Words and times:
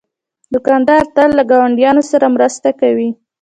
دوکاندار 0.53 1.03
تل 1.15 1.29
له 1.37 1.43
ګاونډیانو 1.51 2.03
سره 2.11 2.25
مرسته 2.35 2.69
کوي. 2.81 3.09